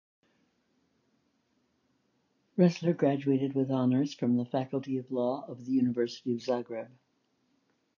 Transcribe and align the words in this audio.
Ressler 2.57 2.97
graduated 2.97 3.53
with 3.53 3.69
honors 3.69 4.15
from 4.15 4.35
the 4.35 4.45
Faculty 4.45 4.97
of 4.97 5.11
Law 5.11 5.45
of 5.47 5.67
the 5.67 5.73
University 5.73 6.33
of 6.33 6.39
Zagreb. 6.41 6.89